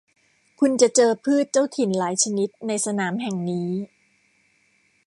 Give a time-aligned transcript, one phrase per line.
[0.59, 3.69] คุณจะเจอพืชเจ้าถิ่นหลายชนิดในสนามแห่งนี้